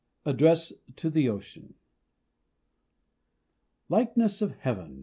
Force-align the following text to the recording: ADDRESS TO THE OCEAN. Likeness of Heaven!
ADDRESS 0.25 0.73
TO 0.95 1.11
THE 1.11 1.29
OCEAN. 1.29 1.75
Likeness 3.87 4.41
of 4.41 4.53
Heaven! 4.61 4.99